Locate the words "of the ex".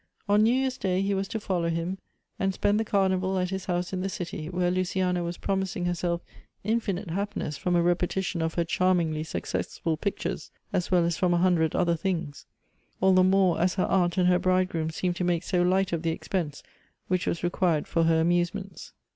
15.93-16.27